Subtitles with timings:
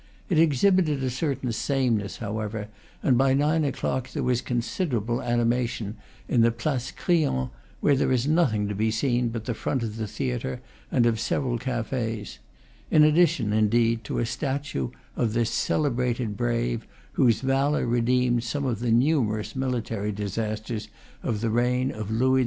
[0.29, 2.69] It exhibited a certain sameness, however,
[3.03, 5.95] and by nine o'clock there was considerable animation
[6.27, 9.97] in the Place Crillon, where there is nothing to be seen but the front of
[9.97, 10.59] the theatre
[10.91, 12.39] and of several cafes
[12.89, 18.79] in addition, indeed, to a statue of this celebrated brave, whose valor redeemed some of
[18.79, 20.87] the numerous military disasters
[21.21, 22.39] of the reign of Louis XV.